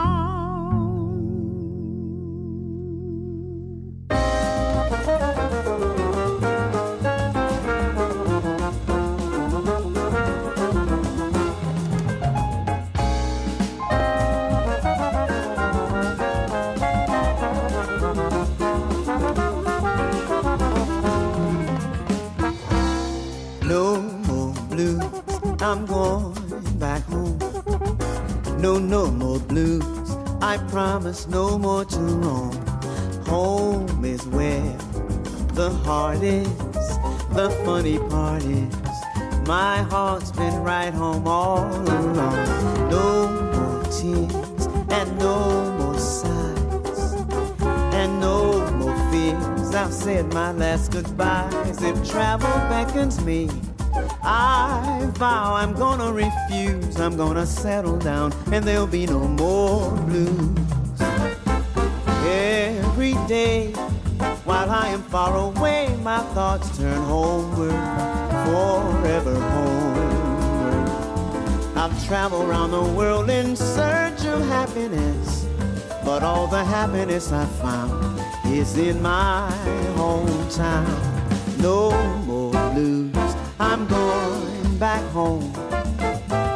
Promise 30.75 31.25
no 31.27 31.57
more 31.57 31.85
to 31.85 31.99
roam. 31.99 32.51
Home 33.27 34.03
is 34.03 34.27
where 34.27 34.75
the 35.53 35.69
heart 35.85 36.21
is, 36.21 36.49
the 37.29 37.49
funny 37.63 37.97
part 37.97 38.43
is. 38.43 38.75
My 39.47 39.77
heart's 39.83 40.31
been 40.33 40.55
right 40.63 40.93
home 40.93 41.27
all 41.27 41.63
along. 41.63 42.89
No 42.89 43.29
more 43.53 43.83
tears 43.83 44.67
and 44.89 45.17
no 45.17 45.37
more 45.79 45.97
sighs 45.97 47.13
and 47.93 48.19
no 48.19 48.69
more 48.71 48.97
fears. 49.11 49.73
I've 49.73 49.93
said 49.93 50.33
my 50.33 50.51
last 50.51 50.91
goodbyes. 50.91 51.81
If 51.81 52.09
travel 52.09 52.49
beckons 52.67 53.23
me, 53.23 53.49
I 54.21 54.84
vow 55.17 55.53
I'm 55.53 55.73
gonna 55.73 56.11
refuse. 56.11 56.99
I'm 56.99 57.15
gonna 57.17 57.45
settle 57.45 57.97
down 57.97 58.33
and 58.51 58.63
there'll 58.63 58.87
be 58.87 59.05
no 59.05 59.19
more 59.19 59.91
blues 59.91 61.01
every 62.25 63.13
day. 63.27 63.71
While 64.45 64.69
I 64.69 64.89
am 64.89 65.01
far 65.03 65.35
away, 65.35 65.95
my 66.03 66.19
thoughts 66.33 66.77
turn 66.77 67.01
homeward, 67.03 67.71
forever 68.45 69.39
homeward. 69.39 70.05
I've 71.77 72.05
traveled 72.07 72.47
around 72.47 72.71
the 72.71 72.83
world 72.83 73.29
in 73.29 73.55
search 73.55 74.25
of 74.25 74.45
happiness, 74.47 75.45
but 76.03 76.23
all 76.23 76.47
the 76.47 76.63
happiness 76.63 77.31
I 77.31 77.45
found 77.45 78.19
is 78.47 78.77
in 78.77 79.01
my 79.01 79.51
hometown. 79.95 80.87
No 81.59 81.91
more 82.25 82.51
blues, 82.71 83.35
I'm 83.59 83.85
back 84.79 85.03
home. 85.11 85.51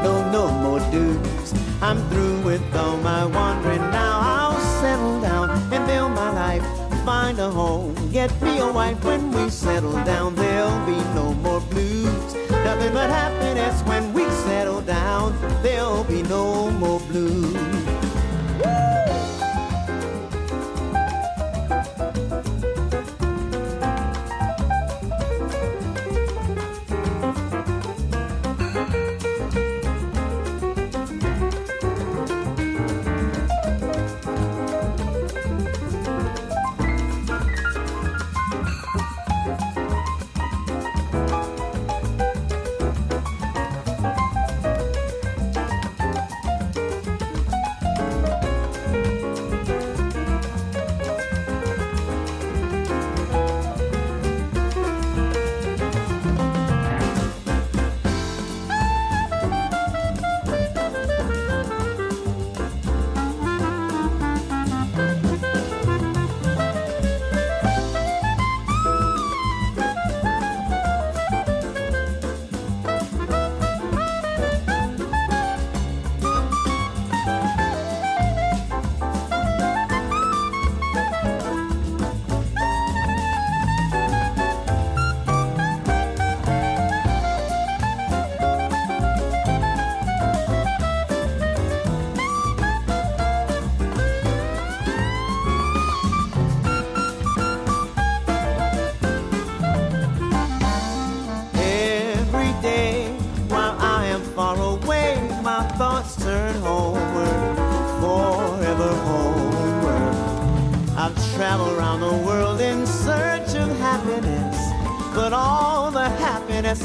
No, 0.04 0.30
no 0.32 0.52
more 0.52 0.80
dues, 0.92 1.54
I'm 1.82 1.98
through 2.10 2.42
with 2.42 2.76
all 2.76 2.98
my 2.98 3.26
wandering 3.26 3.82
now. 3.92 4.20
I'll 4.22 4.60
settle 4.82 5.22
down 5.22 5.50
and 5.74 5.88
build 5.88 6.12
my 6.12 6.32
life, 6.32 6.64
find 7.06 7.40
a 7.40 7.50
home, 7.50 7.94
get 8.12 8.30
me 8.42 8.60
a 8.60 8.72
wife 8.72 9.04
when 9.04 9.32
we 9.32 9.50
settle 9.50 9.94
down. 10.04 10.36
There'll 10.36 10.86
be 10.86 10.98
no 11.16 11.34
more 11.36 11.62
blues, 11.62 12.34
nothing 12.50 12.94
but 12.94 13.10
happiness 13.10 13.82
when 13.84 14.14
we 14.14 14.30
settle 14.30 14.82
down. 14.82 15.38
There'll 15.62 16.04
be 16.04 16.24
no 16.24 16.72
more 16.72 17.00
blues. 17.12 17.79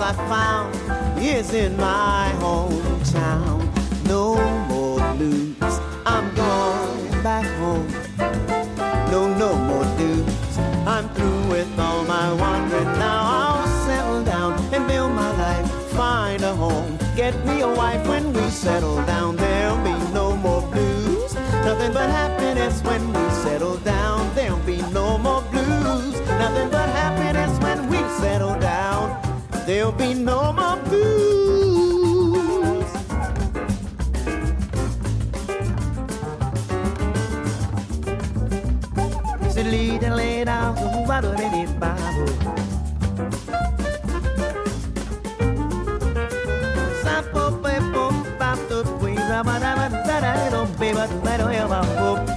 I 0.00 0.12
found 0.28 0.74
is 1.22 1.54
in 1.54 1.76
my 1.76 2.32
hometown. 2.38 3.60
No 4.06 4.34
more 4.68 5.00
blues, 5.14 5.80
I'm 6.04 6.34
going 6.34 7.22
back 7.22 7.46
home. 7.58 7.88
No, 9.10 9.32
no 9.38 9.54
more 9.56 9.84
dues, 9.96 10.58
I'm 10.86 11.08
through 11.10 11.48
with 11.48 11.78
all 11.78 12.04
my 12.04 12.32
wandering 12.34 12.92
now. 12.98 13.20
I'll 13.22 13.86
settle 13.86 14.24
down 14.24 14.52
and 14.74 14.86
build 14.88 15.12
my 15.12 15.30
life, 15.36 15.70
find 15.92 16.42
a 16.42 16.54
home, 16.54 16.98
get 17.16 17.34
me 17.46 17.62
a 17.62 17.68
wife 17.68 18.06
when 18.08 18.32
we 18.32 18.50
settle 18.50 19.02
down. 19.06 19.33
There'll 29.66 29.92
be 29.92 30.14
no 30.14 30.52
more 30.52 30.76
blues. 30.84 31.24
Silly 39.52 39.98
and 40.02 40.16
lay 40.16 40.44
down, 40.44 40.76
so 40.76 40.84
I 41.10 41.20
don't 41.20 41.38
need 41.38 41.80
Bible. 41.80 42.26
Sapo, 47.02 47.44
pepo, 47.62 48.04
pato, 48.38 48.84
pui, 48.98 49.14
rabadaba, 49.16 49.88
da 50.06 50.20
da, 50.20 50.50
don't 50.50 50.78
be, 50.78 50.92
but 50.92 51.10
I 51.26 51.36
don't 51.36 51.52
have 51.52 51.70
a 51.70 51.82
hope. 52.00 52.18
Oh, 52.28 52.33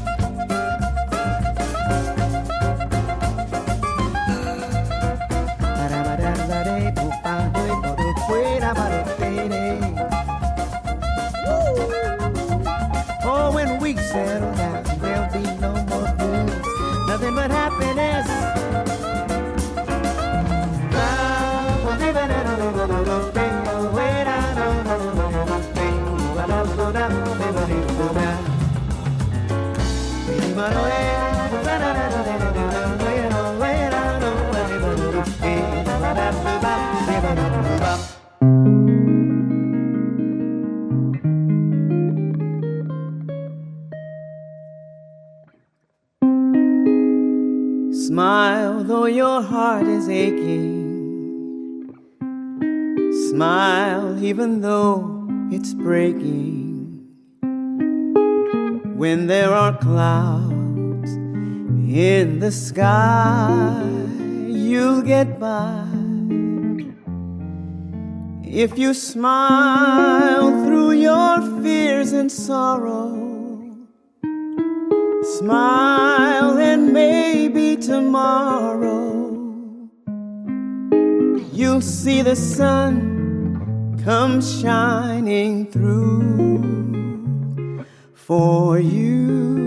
Smile 48.07 48.83
though 48.83 49.05
your 49.05 49.41
heart 49.41 49.85
is 49.87 50.09
aching. 50.09 50.87
Smile 53.29 54.23
even 54.23 54.61
though 54.61 55.27
it's 55.51 55.73
breaking. 55.73 57.05
When 58.97 59.27
there 59.27 59.53
are 59.53 59.77
clouds 59.77 60.56
in 61.87 62.39
the 62.39 62.51
sky, 62.51 63.81
you'll 64.47 65.01
get 65.01 65.39
by. 65.39 65.85
If 68.43 68.77
you 68.77 68.93
smile 68.93 70.65
through 70.65 70.93
your 70.93 71.41
fears 71.61 72.11
and 72.13 72.31
sorrow 72.31 73.27
Smile 75.37 76.57
and 76.57 76.93
maybe 76.93 77.75
tomorrow 77.75 79.29
you'll 81.51 81.81
see 81.81 82.21
the 82.21 82.35
sun 82.35 84.01
come 84.03 84.41
shining 84.41 85.69
through 85.69 86.65
for 88.13 88.79
you. 88.79 89.66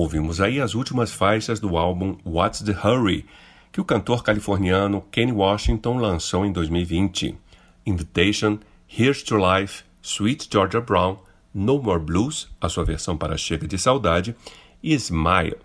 Ouvimos 0.00 0.40
aí 0.40 0.60
as 0.60 0.76
últimas 0.76 1.10
faixas 1.12 1.58
do 1.58 1.76
álbum 1.76 2.16
What's 2.24 2.62
the 2.62 2.70
Hurry, 2.70 3.26
que 3.72 3.80
o 3.80 3.84
cantor 3.84 4.22
californiano 4.22 5.04
Kenny 5.10 5.32
Washington 5.32 5.98
lançou 5.98 6.46
em 6.46 6.52
2020. 6.52 7.36
Invitation, 7.84 8.60
Here's 8.88 9.24
to 9.24 9.34
Life, 9.36 9.82
Sweet 10.00 10.48
Georgia 10.52 10.80
Brown, 10.80 11.16
No 11.52 11.82
More 11.82 11.98
Blues, 11.98 12.48
a 12.60 12.68
sua 12.68 12.84
versão 12.84 13.16
para 13.16 13.36
Chega 13.36 13.66
de 13.66 13.76
Saudade, 13.76 14.36
e 14.80 14.94
Smile. 14.94 15.56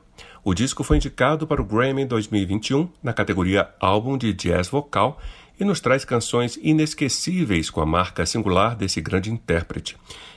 O 0.44 0.56
disco 0.56 0.84
foi 0.84 0.98
indicado 0.98 1.46
para 1.46 1.62
o 1.62 1.66
Grammy 1.66 2.02
em 2.02 2.08
2021 2.08 2.90
na 3.04 3.14
categoria 3.14 3.70
Álbum 3.80 4.18
de 4.18 4.34
Jazz 4.34 4.68
Vocal 4.68 5.20
e 5.60 5.64
nos 5.64 5.80
traz 5.80 6.04
canções 6.04 6.58
inesquecíveis 6.60 7.70
com 7.70 7.82
a 7.82 7.86
marca 7.86 8.26
singular 8.26 8.76
desse 8.76 9.00
grande 9.00 9.32
intérprete. 9.32 9.96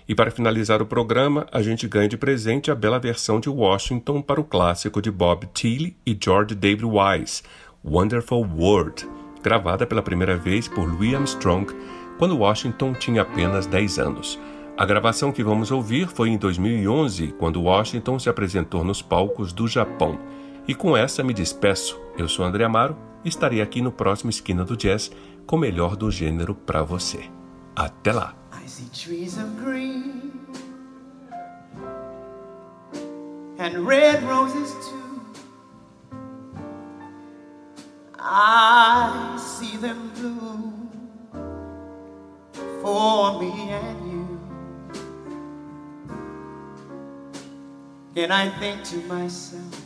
E 0.09 0.15
para 0.15 0.31
finalizar 0.31 0.81
o 0.81 0.87
programa, 0.87 1.47
a 1.51 1.61
gente 1.61 1.89
ganha 1.89 2.09
de 2.09 2.17
presente 2.17 2.71
a 2.71 2.75
bela 2.75 2.99
versão 2.99 3.41
de 3.41 3.49
Washington 3.49 4.23
para 4.23 4.41
o 4.41 4.45
clássico 4.45 5.03
de 5.03 5.11
Bob 5.11 5.49
Tilly 5.53 5.97
e 6.07 6.17
George 6.19 6.55
David 6.55 6.85
Wise, 6.85 7.43
Wonderful 7.85 8.47
World, 8.57 9.09
gravada 9.43 9.87
pela 9.87 10.03
primeira 10.03 10.37
vez 10.37 10.69
por 10.69 10.89
Louis 10.89 11.15
Armstrong 11.15 11.67
quando 12.19 12.39
Washington 12.39 12.93
tinha 12.95 13.23
apenas 13.23 13.67
10 13.67 13.99
anos. 13.99 14.39
A 14.77 14.85
gravação 14.85 15.33
que 15.33 15.43
vamos 15.43 15.71
ouvir 15.71 16.07
foi 16.07 16.29
em 16.29 16.37
2011, 16.37 17.35
quando 17.39 17.63
Washington 17.63 18.19
se 18.19 18.29
apresentou 18.29 18.85
nos 18.85 19.01
palcos 19.01 19.53
do 19.53 19.67
Japão. 19.67 20.19
E 20.69 20.75
com 20.75 20.97
essa 20.97 21.23
me 21.23 21.33
despeço. 21.33 21.99
Eu 22.19 22.29
sou 22.29 22.45
André 22.45 22.65
Amaro 22.65 22.97
e 23.25 23.29
estarei 23.29 23.63
aqui 23.63 23.81
no 23.81 23.93
próximo 23.93 24.31
Esquina 24.31 24.65
do 24.65 24.77
Jazz 24.77 25.11
com 25.47 25.57
o 25.57 25.59
melhor 25.59 25.97
do 25.97 26.11
gênero 26.11 26.55
para 26.55 26.83
você. 26.83 27.21
Até 27.75 28.13
lá! 28.13 28.45
And 33.59 33.87
red 33.87 34.22
roses 34.22 34.72
too. 34.87 35.20
I 38.18 39.37
see 39.39 39.77
them 39.79 40.11
bloom 40.14 40.91
for 42.83 43.41
me 43.41 43.70
and 43.70 44.12
you. 44.12 44.41
And 48.16 48.33
I 48.33 48.49
think 48.61 48.85
to 48.85 48.97
myself, 49.09 49.83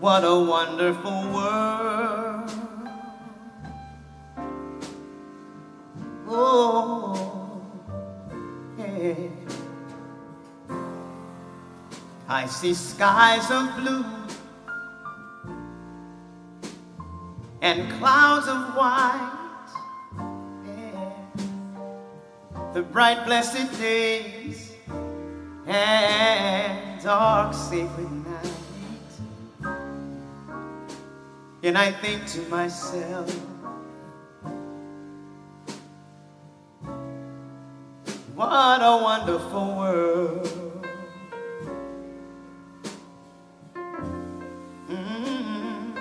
What 0.00 0.24
a 0.24 0.34
wonderful 0.34 1.30
world. 1.30 2.79
Oh, 6.32 7.60
yeah. 8.78 9.14
I 12.28 12.46
see 12.46 12.72
skies 12.72 13.50
of 13.50 13.74
blue 13.76 14.04
and 17.60 17.90
clouds 17.98 18.46
of 18.46 18.76
white. 18.76 19.66
Yeah. 20.64 21.12
The 22.74 22.82
bright, 22.82 23.26
blessed 23.26 23.76
days 23.80 24.72
and 25.66 27.02
dark, 27.02 27.54
sacred 27.54 28.12
nights. 28.12 29.20
And 31.64 31.76
I 31.76 31.90
think 31.90 32.24
to 32.26 32.40
myself, 32.42 33.49
what 38.40 38.80
a 38.80 38.96
wonderful 39.02 39.76
world. 39.76 40.86
Mm-hmm. 44.88 45.92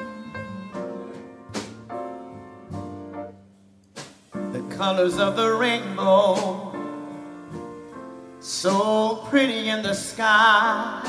The 4.54 4.62
colors 4.78 5.20
of 5.20 5.36
the 5.36 5.52
rainbow, 5.52 6.74
so 8.40 9.18
pretty 9.30 9.68
in 9.68 9.82
the 9.84 9.94
sky, 9.94 11.02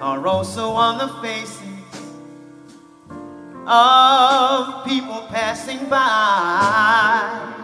are 0.00 0.26
also 0.26 0.70
on 0.70 0.96
the 0.96 1.08
faces 1.20 1.60
of 3.66 4.86
people 4.86 5.26
passing 5.28 5.90
by. 5.90 7.55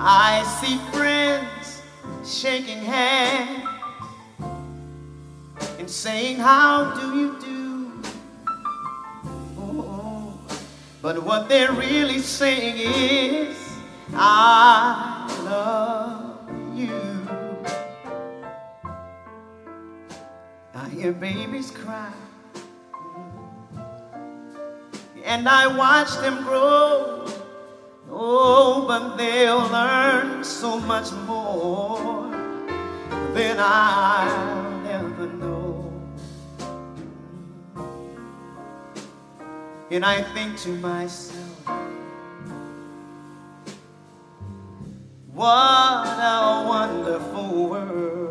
I 0.00 0.44
see 0.60 0.78
friends 0.96 1.82
shaking 2.24 2.78
hands 2.78 3.64
and 5.78 5.90
saying, 5.90 6.36
How 6.36 6.94
do 6.94 7.18
you 7.18 7.36
do? 7.40 8.02
Oh, 9.58 10.38
but 11.02 11.20
what 11.24 11.48
they're 11.48 11.72
really 11.72 12.20
saying 12.20 12.76
is, 12.78 13.56
I 14.14 15.26
love 15.42 16.48
you. 16.78 17.28
I 20.74 20.88
hear 20.90 21.12
babies 21.12 21.72
cry 21.72 22.12
and 25.24 25.48
I 25.48 25.66
watch 25.66 26.10
them 26.18 26.42
grow. 26.44 27.26
Oh, 28.10 28.84
but 28.88 29.16
they'll 29.16 29.68
learn 29.68 30.42
so 30.42 30.80
much 30.80 31.12
more 31.26 32.30
than 33.34 33.56
I'll 33.58 34.86
ever 34.86 35.26
know. 35.26 35.92
And 39.90 40.04
I 40.04 40.22
think 40.22 40.58
to 40.58 40.70
myself, 40.70 41.66
what 45.32 46.06
a 46.18 46.64
wonderful 46.68 47.68
world. 47.68 48.27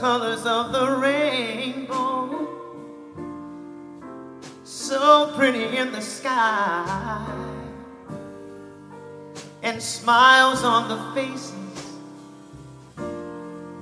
Colors 0.00 0.46
of 0.46 0.72
the 0.72 0.96
rainbow, 0.96 2.48
so 4.64 5.30
pretty 5.36 5.76
in 5.76 5.92
the 5.92 6.00
sky, 6.00 7.26
and 9.62 9.82
smiles 9.82 10.64
on 10.64 10.88
the 10.88 10.96
faces 11.14 11.52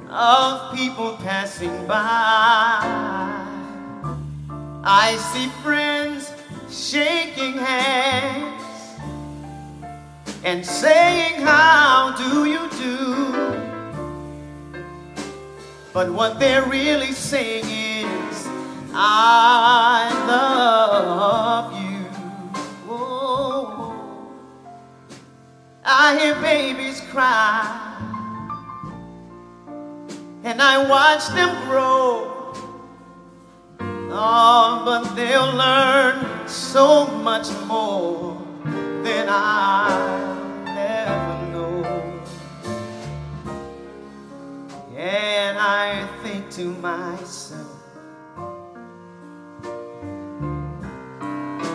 of 0.09 0.77
people 0.77 1.17
passing 1.19 1.87
by. 1.87 2.81
I 4.83 5.17
see 5.31 5.47
friends 5.63 6.33
shaking 6.69 7.53
hands 7.53 8.65
and 10.43 10.67
saying, 10.67 11.41
How 11.43 12.13
do 12.19 12.45
you 12.45 12.69
do? 12.71 13.68
But 15.99 16.13
what 16.13 16.39
they're 16.39 16.63
really 16.63 17.11
saying 17.11 17.65
is, 17.65 18.47
I 18.95 20.13
love 20.29 21.73
you. 21.73 22.07
Oh, 22.89 24.47
I 25.85 26.17
hear 26.21 26.37
babies 26.37 27.01
cry, 27.11 27.97
and 30.45 30.63
I 30.63 30.89
watch 30.89 31.27
them 31.31 31.51
grow. 31.69 32.55
Oh, 34.13 34.83
but 34.85 35.17
they'll 35.17 35.53
learn 35.53 36.47
so 36.47 37.09
much 37.09 37.51
more 37.67 38.41
than 39.03 39.27
I 39.29 39.91
ever 40.79 41.47
know. 41.51 41.83
And 44.97 45.38
I 45.61 46.09
think 46.23 46.51
to 46.53 46.67
myself, 46.67 47.67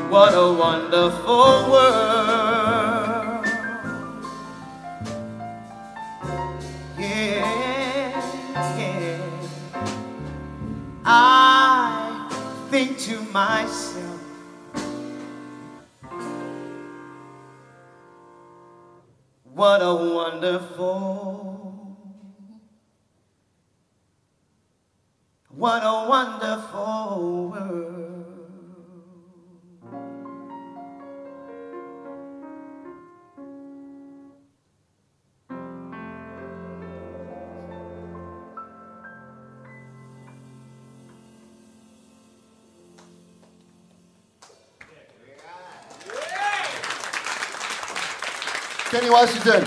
what 0.10 0.34
a 0.34 0.54
wonderful 0.54 1.70
world. 1.70 3.46
Yeah, 6.98 8.22
yeah. 8.78 9.20
I 11.04 12.30
think 12.70 12.98
to 13.00 13.20
myself, 13.34 14.22
what 19.54 19.82
a 19.82 19.94
wonderful, 19.94 21.53
what 25.56 25.82
a 25.84 26.10
wonderful 26.10 27.50
world. 27.50 27.94
Kenny 48.92 49.10
Washington. 49.10 49.64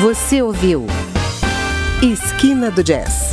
Você 0.00 0.42
ouviu 0.42 0.86
Esquina 2.02 2.68
do 2.68 2.82
Jazz 2.82 3.30